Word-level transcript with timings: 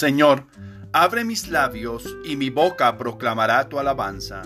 Señor, 0.00 0.46
abre 0.94 1.26
mis 1.26 1.48
labios 1.48 2.16
y 2.24 2.36
mi 2.36 2.48
boca 2.48 2.96
proclamará 2.96 3.68
tu 3.68 3.78
alabanza. 3.78 4.44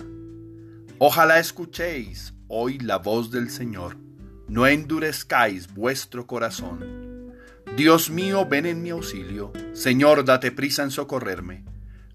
Ojalá 0.97 1.39
escuchéis 1.39 2.33
hoy 2.49 2.77
la 2.79 2.97
voz 2.97 3.31
del 3.31 3.49
Señor, 3.49 3.95
no 4.49 4.67
endurezcáis 4.67 5.73
vuestro 5.73 6.27
corazón. 6.27 7.31
Dios 7.77 8.09
mío, 8.09 8.45
ven 8.45 8.65
en 8.65 8.81
mi 8.81 8.89
auxilio. 8.89 9.53
Señor, 9.71 10.25
date 10.25 10.51
prisa 10.51 10.83
en 10.83 10.91
socorrerme. 10.91 11.63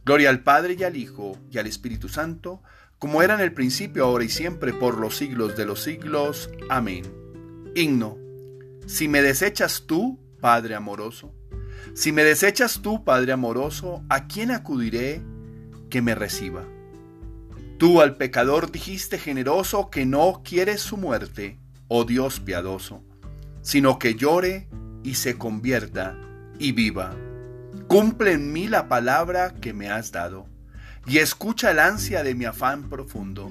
Gloria 0.05 0.29
al 0.29 0.43
Padre 0.43 0.77
y 0.79 0.85
al 0.85 0.97
Hijo 0.97 1.39
y 1.51 1.57
al 1.57 1.67
Espíritu 1.67 2.11
Santo, 2.11 2.63
como 2.99 3.23
era 3.23 3.33
en 3.37 3.41
el 3.41 3.55
principio, 3.55 4.05
ahora 4.05 4.25
y 4.25 4.29
siempre, 4.29 4.75
por 4.75 4.99
los 4.99 5.17
siglos 5.17 5.57
de 5.57 5.65
los 5.65 5.81
siglos. 5.81 6.51
Amén. 6.69 7.11
Himno. 7.75 8.19
Si 8.87 9.09
me 9.09 9.23
desechas 9.23 9.85
tú, 9.87 10.21
Padre 10.43 10.75
amoroso, 10.75 11.40
si 11.95 12.13
me 12.13 12.25
desechas 12.25 12.81
tú, 12.83 13.05
Padre 13.05 13.33
amoroso, 13.33 14.05
¿a 14.09 14.27
quién 14.27 14.51
acudiré 14.51 15.23
que 15.91 16.03
me 16.03 16.15
reciba? 16.15 16.65
Tú 17.79 18.01
al 18.01 18.17
pecador 18.17 18.71
dijiste 18.71 19.19
generoso 19.19 19.91
que 19.91 20.05
no 20.05 20.43
quieres 20.45 20.81
su 20.81 20.97
muerte, 20.97 21.59
oh 21.89 22.05
Dios 22.05 22.39
piadoso, 22.41 23.03
sino 23.63 23.99
que 23.99 24.15
llore 24.15 24.69
y 25.03 25.15
se 25.15 25.39
convierta 25.39 26.17
y 26.59 26.73
viva. 26.73 27.17
Cumple 27.87 28.33
en 28.33 28.53
mí 28.53 28.69
la 28.69 28.89
palabra 28.89 29.55
que 29.55 29.73
me 29.73 29.91
has 29.91 30.13
dado, 30.13 30.47
y 31.07 31.19
escucha 31.19 31.71
el 31.71 31.79
ansia 31.79 32.23
de 32.23 32.35
mi 32.35 32.45
afán 32.45 32.89
profundo. 32.89 33.51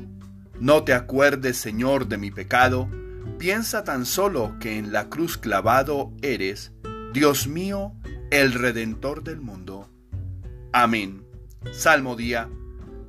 No 0.59 0.83
te 0.83 0.93
acuerdes, 0.93 1.57
Señor, 1.57 2.07
de 2.07 2.17
mi 2.17 2.31
pecado, 2.31 2.89
piensa 3.37 3.83
tan 3.83 4.05
solo 4.05 4.55
que 4.59 4.77
en 4.77 4.91
la 4.91 5.09
cruz 5.09 5.37
clavado 5.37 6.13
eres, 6.21 6.71
Dios 7.13 7.47
mío, 7.47 7.93
el 8.31 8.53
Redentor 8.53 9.23
del 9.23 9.41
mundo. 9.41 9.89
Amén. 10.71 11.25
Salmo 11.71 12.15
día. 12.15 12.47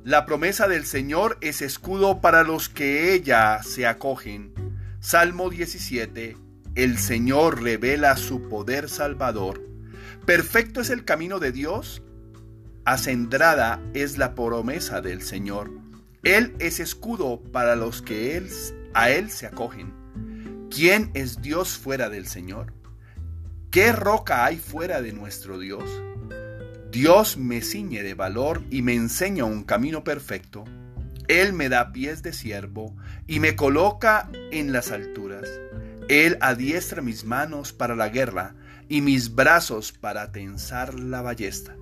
La 0.03 0.25
promesa 0.25 0.67
del 0.67 0.83
Señor 0.85 1.37
es 1.41 1.61
escudo 1.61 2.21
para 2.21 2.43
los 2.43 2.69
que 2.69 3.13
ella 3.13 3.61
se 3.61 3.85
acogen. 3.85 4.51
Salmo 4.99 5.51
17. 5.51 6.37
El 6.73 6.97
Señor 6.97 7.61
revela 7.61 8.17
su 8.17 8.49
poder 8.49 8.89
salvador. 8.89 9.61
Perfecto 10.25 10.81
es 10.81 10.89
el 10.89 11.05
camino 11.05 11.37
de 11.37 11.51
Dios. 11.51 12.01
Acendrada 12.83 13.79
es 13.93 14.17
la 14.17 14.33
promesa 14.33 15.01
del 15.01 15.21
Señor. 15.21 15.69
Él 16.23 16.55
es 16.57 16.79
escudo 16.79 17.43
para 17.51 17.75
los 17.75 18.01
que 18.01 18.37
él, 18.37 18.49
a 18.95 19.11
Él 19.11 19.29
se 19.29 19.45
acogen. 19.45 19.93
¿Quién 20.71 21.11
es 21.13 21.43
Dios 21.43 21.77
fuera 21.77 22.09
del 22.09 22.27
Señor? 22.27 22.80
¿Qué 23.71 23.93
roca 23.93 24.43
hay 24.43 24.57
fuera 24.57 25.01
de 25.01 25.13
nuestro 25.13 25.57
Dios? 25.57 25.89
Dios 26.91 27.37
me 27.37 27.61
ciñe 27.61 28.03
de 28.03 28.15
valor 28.15 28.61
y 28.69 28.81
me 28.81 28.95
enseña 28.95 29.45
un 29.45 29.63
camino 29.63 30.03
perfecto. 30.03 30.65
Él 31.29 31.53
me 31.53 31.69
da 31.69 31.93
pies 31.93 32.21
de 32.21 32.33
siervo 32.33 32.97
y 33.27 33.39
me 33.39 33.55
coloca 33.55 34.29
en 34.51 34.73
las 34.73 34.91
alturas. 34.91 35.47
Él 36.09 36.37
adiestra 36.41 37.01
mis 37.01 37.23
manos 37.23 37.71
para 37.71 37.95
la 37.95 38.09
guerra 38.09 38.55
y 38.89 38.99
mis 38.99 39.35
brazos 39.35 39.93
para 39.93 40.33
tensar 40.33 40.93
la 40.99 41.21
ballesta. 41.21 41.77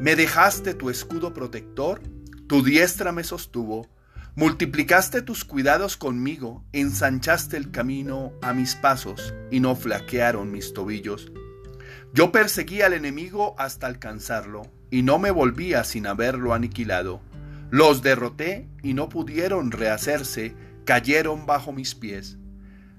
Me 0.00 0.16
dejaste 0.16 0.72
tu 0.72 0.88
escudo 0.88 1.34
protector, 1.34 2.00
tu 2.46 2.62
diestra 2.62 3.12
me 3.12 3.24
sostuvo 3.24 3.90
Multiplicaste 4.40 5.20
tus 5.20 5.44
cuidados 5.44 5.98
conmigo, 5.98 6.64
ensanchaste 6.72 7.58
el 7.58 7.70
camino 7.70 8.32
a 8.40 8.54
mis 8.54 8.74
pasos 8.74 9.34
y 9.50 9.60
no 9.60 9.76
flaquearon 9.76 10.50
mis 10.50 10.72
tobillos. 10.72 11.30
Yo 12.14 12.32
perseguí 12.32 12.80
al 12.80 12.94
enemigo 12.94 13.54
hasta 13.58 13.86
alcanzarlo 13.86 14.62
y 14.90 15.02
no 15.02 15.18
me 15.18 15.30
volvía 15.30 15.84
sin 15.84 16.06
haberlo 16.06 16.54
aniquilado. 16.54 17.20
Los 17.68 18.00
derroté 18.00 18.66
y 18.82 18.94
no 18.94 19.10
pudieron 19.10 19.72
rehacerse, 19.72 20.54
cayeron 20.86 21.44
bajo 21.44 21.72
mis 21.74 21.94
pies. 21.94 22.38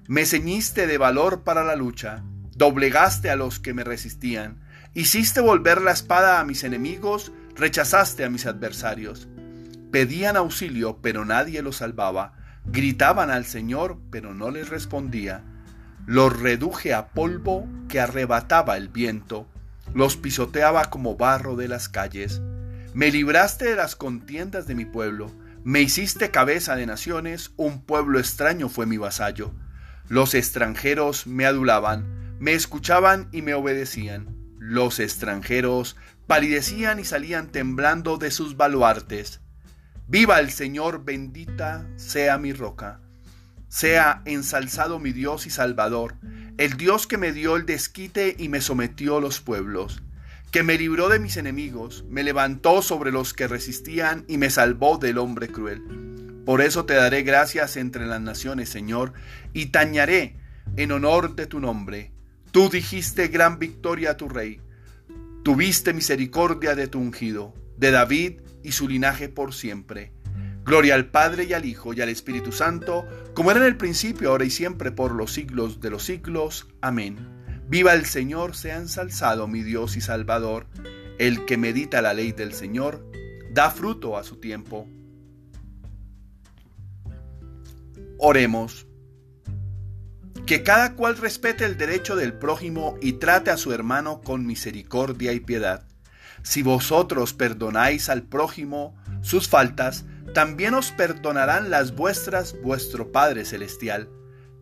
Me 0.06 0.26
ceñiste 0.26 0.86
de 0.86 0.96
valor 0.96 1.42
para 1.42 1.64
la 1.64 1.74
lucha, 1.74 2.22
doblegaste 2.54 3.30
a 3.30 3.34
los 3.34 3.58
que 3.58 3.74
me 3.74 3.82
resistían, 3.82 4.60
hiciste 4.94 5.40
volver 5.40 5.82
la 5.82 5.90
espada 5.90 6.38
a 6.38 6.44
mis 6.44 6.62
enemigos, 6.62 7.32
rechazaste 7.56 8.22
a 8.24 8.30
mis 8.30 8.46
adversarios. 8.46 9.26
Pedían 9.92 10.38
auxilio, 10.38 11.00
pero 11.02 11.26
nadie 11.26 11.60
los 11.60 11.76
salvaba. 11.76 12.32
Gritaban 12.64 13.30
al 13.30 13.44
Señor, 13.44 13.98
pero 14.10 14.32
no 14.32 14.50
les 14.50 14.70
respondía. 14.70 15.44
Los 16.06 16.40
reduje 16.40 16.94
a 16.94 17.08
polvo 17.08 17.68
que 17.90 18.00
arrebataba 18.00 18.78
el 18.78 18.88
viento. 18.88 19.46
Los 19.92 20.16
pisoteaba 20.16 20.86
como 20.86 21.18
barro 21.18 21.56
de 21.56 21.68
las 21.68 21.90
calles. 21.90 22.40
Me 22.94 23.10
libraste 23.10 23.66
de 23.66 23.76
las 23.76 23.94
contiendas 23.94 24.66
de 24.66 24.74
mi 24.74 24.86
pueblo. 24.86 25.30
Me 25.62 25.82
hiciste 25.82 26.30
cabeza 26.30 26.74
de 26.74 26.86
naciones. 26.86 27.52
Un 27.58 27.82
pueblo 27.82 28.18
extraño 28.18 28.70
fue 28.70 28.86
mi 28.86 28.96
vasallo. 28.96 29.52
Los 30.08 30.34
extranjeros 30.34 31.26
me 31.26 31.44
adulaban, 31.44 32.36
me 32.38 32.54
escuchaban 32.54 33.28
y 33.30 33.42
me 33.42 33.52
obedecían. 33.52 34.34
Los 34.58 35.00
extranjeros 35.00 35.96
palidecían 36.26 36.98
y 36.98 37.04
salían 37.04 37.48
temblando 37.48 38.16
de 38.16 38.30
sus 38.30 38.56
baluartes. 38.56 39.41
Viva 40.08 40.40
el 40.40 40.50
Señor, 40.50 41.04
bendita 41.04 41.86
sea 41.96 42.36
mi 42.36 42.52
roca. 42.52 43.00
Sea 43.68 44.22
ensalzado 44.26 44.98
mi 44.98 45.12
Dios 45.12 45.46
y 45.46 45.50
Salvador, 45.50 46.16
el 46.58 46.76
Dios 46.76 47.06
que 47.06 47.16
me 47.16 47.32
dio 47.32 47.56
el 47.56 47.64
desquite 47.64 48.36
y 48.38 48.48
me 48.48 48.60
sometió 48.60 49.20
los 49.20 49.40
pueblos, 49.40 50.02
que 50.50 50.62
me 50.62 50.76
libró 50.76 51.08
de 51.08 51.18
mis 51.18 51.38
enemigos, 51.38 52.04
me 52.10 52.24
levantó 52.24 52.82
sobre 52.82 53.10
los 53.12 53.32
que 53.32 53.48
resistían 53.48 54.24
y 54.28 54.36
me 54.36 54.50
salvó 54.50 54.98
del 54.98 55.16
hombre 55.16 55.48
cruel. 55.48 55.82
Por 56.44 56.60
eso 56.60 56.84
te 56.84 56.94
daré 56.94 57.22
gracias 57.22 57.76
entre 57.76 58.04
las 58.04 58.20
naciones, 58.20 58.68
Señor, 58.68 59.14
y 59.54 59.66
tañaré 59.66 60.36
en 60.76 60.92
honor 60.92 61.36
de 61.36 61.46
tu 61.46 61.60
nombre. 61.60 62.12
Tú 62.50 62.68
dijiste 62.68 63.28
gran 63.28 63.58
victoria 63.58 64.10
a 64.10 64.16
tu 64.16 64.28
rey. 64.28 64.60
Tuviste 65.44 65.94
misericordia 65.94 66.74
de 66.74 66.88
tu 66.88 66.98
ungido, 66.98 67.54
de 67.78 67.92
David 67.92 68.40
y 68.62 68.72
su 68.72 68.88
linaje 68.88 69.28
por 69.28 69.54
siempre. 69.54 70.12
Gloria 70.64 70.94
al 70.94 71.06
Padre 71.06 71.44
y 71.44 71.52
al 71.52 71.64
Hijo 71.64 71.92
y 71.92 72.00
al 72.00 72.08
Espíritu 72.08 72.52
Santo, 72.52 73.06
como 73.34 73.50
era 73.50 73.60
en 73.60 73.66
el 73.66 73.76
principio, 73.76 74.30
ahora 74.30 74.44
y 74.44 74.50
siempre, 74.50 74.92
por 74.92 75.12
los 75.12 75.32
siglos 75.32 75.80
de 75.80 75.90
los 75.90 76.04
siglos. 76.04 76.68
Amén. 76.80 77.16
Viva 77.68 77.94
el 77.94 78.06
Señor, 78.06 78.54
sea 78.54 78.76
ensalzado 78.76 79.48
mi 79.48 79.62
Dios 79.62 79.96
y 79.96 80.00
Salvador. 80.00 80.66
El 81.18 81.44
que 81.46 81.56
medita 81.56 82.00
la 82.00 82.14
ley 82.14 82.32
del 82.32 82.52
Señor, 82.52 83.04
da 83.52 83.70
fruto 83.70 84.16
a 84.16 84.22
su 84.22 84.36
tiempo. 84.36 84.88
Oremos. 88.18 88.86
Que 90.46 90.62
cada 90.62 90.94
cual 90.94 91.16
respete 91.16 91.64
el 91.64 91.76
derecho 91.76 92.14
del 92.14 92.34
prójimo 92.34 92.96
y 93.00 93.14
trate 93.14 93.50
a 93.50 93.56
su 93.56 93.72
hermano 93.72 94.20
con 94.20 94.46
misericordia 94.46 95.32
y 95.32 95.40
piedad 95.40 95.86
si 96.42 96.62
vosotros 96.62 97.32
perdonáis 97.32 98.08
al 98.08 98.22
prójimo 98.22 98.94
sus 99.22 99.48
faltas, 99.48 100.04
también 100.34 100.74
os 100.74 100.90
perdonarán 100.90 101.70
las 101.70 101.94
vuestras 101.94 102.56
vuestro 102.62 103.12
Padre 103.12 103.44
Celestial. 103.44 104.08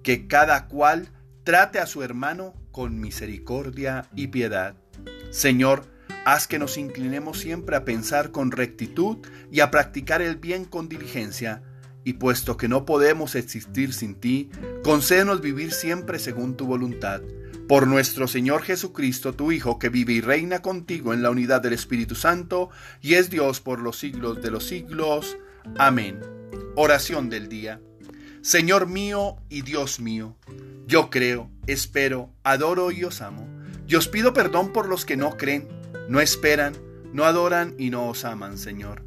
Que 0.02 0.26
cada 0.26 0.68
cual 0.68 1.08
trate 1.44 1.78
a 1.78 1.86
su 1.86 2.02
hermano 2.02 2.54
con 2.70 3.00
misericordia 3.00 4.06
y 4.14 4.28
piedad. 4.28 4.74
Señor, 5.30 5.84
haz 6.24 6.46
que 6.46 6.58
nos 6.58 6.76
inclinemos 6.76 7.38
siempre 7.38 7.76
a 7.76 7.84
pensar 7.84 8.30
con 8.30 8.50
rectitud 8.50 9.18
y 9.50 9.60
a 9.60 9.70
practicar 9.70 10.22
el 10.22 10.36
bien 10.36 10.64
con 10.64 10.88
diligencia. 10.88 11.62
Y 12.04 12.14
puesto 12.14 12.56
que 12.56 12.68
no 12.68 12.86
podemos 12.86 13.34
existir 13.34 13.92
sin 13.92 14.14
ti, 14.14 14.50
concédenos 14.82 15.40
vivir 15.40 15.72
siempre 15.72 16.18
según 16.18 16.56
tu 16.56 16.66
voluntad 16.66 17.20
por 17.70 17.86
nuestro 17.86 18.26
Señor 18.26 18.62
Jesucristo, 18.62 19.34
tu 19.34 19.52
Hijo, 19.52 19.78
que 19.78 19.90
vive 19.90 20.12
y 20.14 20.20
reina 20.20 20.60
contigo 20.60 21.14
en 21.14 21.22
la 21.22 21.30
unidad 21.30 21.60
del 21.60 21.72
Espíritu 21.72 22.16
Santo, 22.16 22.68
y 23.00 23.14
es 23.14 23.30
Dios 23.30 23.60
por 23.60 23.78
los 23.78 23.96
siglos 23.96 24.42
de 24.42 24.50
los 24.50 24.66
siglos. 24.66 25.38
Amén. 25.78 26.18
Oración 26.74 27.30
del 27.30 27.48
día. 27.48 27.80
Señor 28.42 28.88
mío 28.88 29.36
y 29.48 29.62
Dios 29.62 30.00
mío, 30.00 30.36
yo 30.88 31.10
creo, 31.10 31.48
espero, 31.68 32.34
adoro 32.42 32.90
y 32.90 33.04
os 33.04 33.20
amo. 33.20 33.46
Y 33.86 33.94
os 33.94 34.08
pido 34.08 34.32
perdón 34.32 34.72
por 34.72 34.88
los 34.88 35.04
que 35.04 35.16
no 35.16 35.36
creen, 35.36 35.68
no 36.08 36.20
esperan, 36.20 36.74
no 37.12 37.24
adoran 37.24 37.76
y 37.78 37.90
no 37.90 38.08
os 38.08 38.24
aman, 38.24 38.58
Señor. 38.58 39.04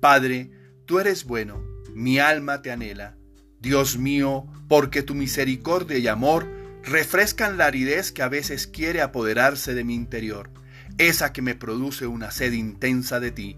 Padre, 0.00 0.50
tú 0.86 0.98
eres 0.98 1.22
bueno, 1.22 1.62
mi 1.94 2.18
alma 2.18 2.62
te 2.62 2.72
anhela. 2.72 3.16
Dios 3.60 3.96
mío, 3.96 4.48
porque 4.66 5.04
tu 5.04 5.14
misericordia 5.14 5.98
y 5.98 6.08
amor 6.08 6.61
refrescan 6.82 7.58
la 7.58 7.66
aridez 7.66 8.12
que 8.12 8.22
a 8.22 8.28
veces 8.28 8.66
quiere 8.66 9.00
apoderarse 9.02 9.74
de 9.74 9.84
mi 9.84 9.94
interior, 9.94 10.50
esa 10.98 11.32
que 11.32 11.42
me 11.42 11.54
produce 11.54 12.06
una 12.06 12.30
sed 12.30 12.52
intensa 12.52 13.20
de 13.20 13.30
ti. 13.30 13.56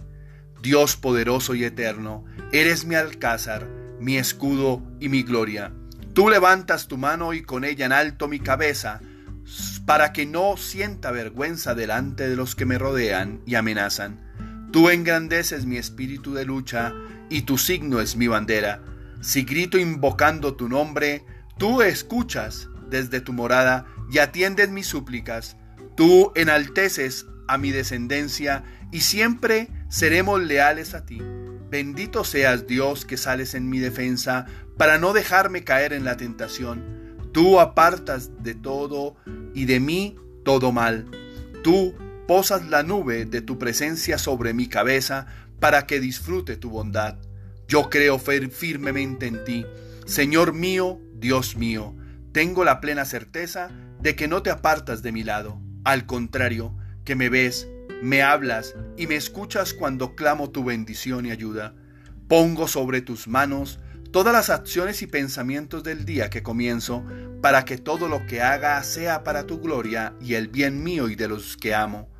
Dios 0.62 0.97
poderoso 0.97 1.55
y 1.55 1.65
eterno, 1.65 2.25
eres 2.53 2.85
mi 2.85 2.94
alcázar, 2.94 3.69
mi 4.00 4.17
escudo 4.17 4.82
y 5.00 5.09
mi 5.09 5.23
gloria. 5.23 5.73
Tú 6.12 6.29
levantas 6.29 6.87
tu 6.87 6.97
mano 6.97 7.32
y 7.32 7.43
con 7.43 7.65
ella 7.65 7.87
en 7.87 7.93
alto 7.93 8.29
mi 8.29 8.41
cabeza, 8.41 9.00
para 9.85 10.12
que 10.12 10.27
no 10.27 10.56
sienta 10.56 11.11
vergüenza 11.11 11.75
delante 11.75 12.29
de 12.29 12.37
los 12.37 12.55
que 12.55 12.67
me 12.67 12.79
rodean 12.79 13.43
y 13.47 13.56
amenazan. 13.56 14.69
Tú 14.73 14.88
engrandeces 14.91 15.67
mi 15.67 15.77
espíritu 15.77 16.35
de 16.35 16.44
lucha 16.44 16.93
y 17.29 17.43
tu 17.43 17.59
signo 17.59 18.00
es 18.00 18.17
mi 18.17 18.27
bandera. 18.27 18.82
Si 19.20 19.44
grito 19.44 19.79
invocando 19.79 20.55
tu 20.55 20.69
nombre, 20.69 21.25
tú 21.59 21.82
escuchas 21.82 22.69
desde 22.91 23.21
tu 23.21 23.33
morada 23.33 23.87
y 24.11 24.19
atiendes 24.19 24.71
mis 24.71 24.87
súplicas. 24.87 25.57
Tú 25.97 26.33
enalteces 26.35 27.27
a 27.49 27.59
mi 27.59 27.71
descendencia 27.71 28.65
y 28.91 29.01
siempre 29.01 29.69
seremos 29.89 30.43
leales 30.43 30.95
a 30.95 31.05
ti. 31.05 31.21
Bendito 31.71 32.25
seas 32.25 32.67
Dios 32.67 33.05
que 33.05 33.17
sales 33.17 33.55
en 33.55 33.69
mi 33.69 33.79
defensa 33.79 34.47
para 34.77 34.99
no 34.99 35.13
dejarme 35.13 35.65
caer 35.65 35.93
en 35.93 36.05
la 36.05 36.17
tentación. 36.17 36.85
Tú 37.33 37.59
apartas 37.59 38.31
de 38.43 38.55
todo 38.55 39.17
y 39.55 39.65
de 39.65 39.81
mí 39.81 40.17
todo 40.45 40.71
mal. 40.73 41.07
Tú 41.63 41.95
posas 42.29 42.67
la 42.67 42.83
nube 42.83 43.25
de 43.25 43.41
tu 43.43 43.59
presencia 43.59 44.19
sobre 44.19 44.55
mi 44.55 44.69
cabeza 44.69 45.27
para 45.59 45.87
que 45.87 46.01
disfrute 46.01 46.57
tu 46.57 46.71
bondad. 46.71 47.19
Yo 47.67 47.91
creo 47.91 48.19
firmemente 48.19 49.27
en 49.27 49.45
ti. 49.45 49.67
Señor 50.07 50.53
mío, 50.53 51.01
Dios 51.15 51.57
mío, 51.57 51.97
tengo 52.35 52.65
la 52.65 52.81
plena 52.81 53.05
certeza 53.05 53.71
de 54.01 54.17
que 54.17 54.27
no 54.27 54.43
te 54.43 54.51
apartas 54.51 55.03
de 55.03 55.13
mi 55.13 55.23
lado. 55.23 55.63
Al 55.85 56.05
contrario, 56.05 56.77
que 57.05 57.15
me 57.15 57.29
ves, 57.29 57.69
me 58.03 58.25
hablas 58.25 58.75
y 58.97 59.07
me 59.07 59.15
escuchas 59.15 59.73
cuando 59.73 60.17
clamo 60.17 60.51
tu 60.51 60.65
bendición 60.65 61.27
y 61.27 61.31
ayuda. 61.31 61.77
Pongo 62.27 62.67
sobre 62.67 63.03
tus 63.03 63.29
manos 63.29 63.79
todas 64.11 64.33
las 64.33 64.51
acciones 64.51 65.01
y 65.03 65.07
pensamientos 65.07 65.85
del 65.85 66.05
día 66.05 66.29
que 66.29 66.43
comienzo, 66.43 67.05
para 67.41 67.65
que 67.65 67.79
todo 67.79 68.09
lo 68.09 68.27
que 68.27 68.43
haga 68.43 68.83
sea 68.83 69.23
para 69.23 69.47
tu 69.47 69.61
gloria 69.61 70.15
y 70.21 70.35
el 70.35 70.49
bien 70.49 70.83
mío 70.83 71.09
y 71.09 71.15
de 71.15 71.29
los 71.29 71.57
que 71.57 71.73
amo. 71.73 72.11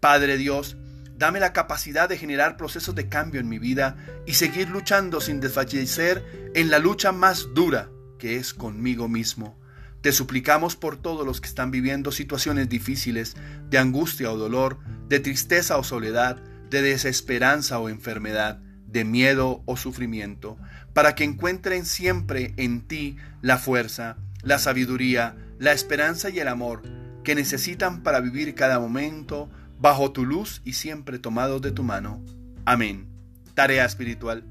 Padre 0.00 0.38
Dios, 0.38 0.76
dame 1.16 1.38
la 1.38 1.52
capacidad 1.52 2.08
de 2.08 2.18
generar 2.18 2.56
procesos 2.56 2.96
de 2.96 3.08
cambio 3.08 3.40
en 3.40 3.48
mi 3.48 3.60
vida 3.60 3.96
y 4.26 4.34
seguir 4.34 4.70
luchando 4.70 5.20
sin 5.20 5.38
desfallecer 5.38 6.50
en 6.56 6.68
la 6.68 6.80
lucha 6.80 7.12
más 7.12 7.46
dura 7.54 7.91
que 8.22 8.36
es 8.36 8.54
conmigo 8.54 9.08
mismo. 9.08 9.58
Te 10.00 10.12
suplicamos 10.12 10.76
por 10.76 10.96
todos 10.96 11.26
los 11.26 11.40
que 11.40 11.48
están 11.48 11.72
viviendo 11.72 12.12
situaciones 12.12 12.68
difíciles, 12.68 13.34
de 13.68 13.78
angustia 13.78 14.30
o 14.30 14.36
dolor, 14.36 14.78
de 15.08 15.18
tristeza 15.18 15.76
o 15.76 15.82
soledad, 15.82 16.36
de 16.70 16.82
desesperanza 16.82 17.80
o 17.80 17.88
enfermedad, 17.88 18.60
de 18.86 19.04
miedo 19.04 19.64
o 19.66 19.76
sufrimiento, 19.76 20.56
para 20.92 21.16
que 21.16 21.24
encuentren 21.24 21.84
siempre 21.84 22.54
en 22.58 22.82
ti 22.82 23.16
la 23.40 23.58
fuerza, 23.58 24.18
la 24.42 24.60
sabiduría, 24.60 25.34
la 25.58 25.72
esperanza 25.72 26.30
y 26.30 26.38
el 26.38 26.46
amor 26.46 26.82
que 27.24 27.34
necesitan 27.34 28.04
para 28.04 28.20
vivir 28.20 28.54
cada 28.54 28.78
momento 28.78 29.50
bajo 29.80 30.12
tu 30.12 30.24
luz 30.24 30.62
y 30.64 30.74
siempre 30.74 31.18
tomados 31.18 31.60
de 31.60 31.72
tu 31.72 31.82
mano. 31.82 32.24
Amén. 32.66 33.08
Tarea 33.54 33.84
espiritual. 33.84 34.44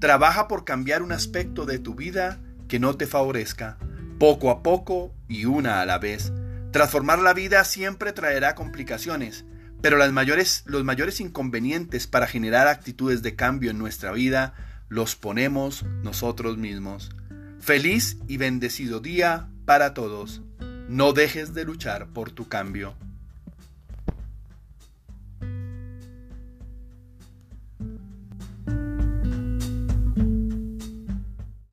Trabaja 0.00 0.48
por 0.48 0.66
cambiar 0.66 1.00
un 1.00 1.12
aspecto 1.12 1.64
de 1.64 1.78
tu 1.78 1.94
vida 1.94 2.40
que 2.68 2.78
no 2.78 2.96
te 2.96 3.06
favorezca, 3.06 3.78
poco 4.18 4.50
a 4.50 4.62
poco 4.62 5.14
y 5.28 5.44
una 5.44 5.80
a 5.80 5.86
la 5.86 5.98
vez. 5.98 6.32
Transformar 6.72 7.18
la 7.18 7.34
vida 7.34 7.64
siempre 7.64 8.12
traerá 8.12 8.54
complicaciones, 8.54 9.44
pero 9.80 9.96
las 9.96 10.12
mayores, 10.12 10.62
los 10.66 10.84
mayores 10.84 11.20
inconvenientes 11.20 12.06
para 12.06 12.26
generar 12.26 12.68
actitudes 12.68 13.22
de 13.22 13.36
cambio 13.36 13.70
en 13.70 13.78
nuestra 13.78 14.12
vida 14.12 14.54
los 14.88 15.16
ponemos 15.16 15.84
nosotros 16.02 16.58
mismos. 16.58 17.10
Feliz 17.60 18.18
y 18.28 18.36
bendecido 18.36 19.00
día 19.00 19.48
para 19.64 19.94
todos. 19.94 20.42
No 20.88 21.12
dejes 21.12 21.54
de 21.54 21.64
luchar 21.64 22.08
por 22.08 22.30
tu 22.30 22.48
cambio. 22.48 22.96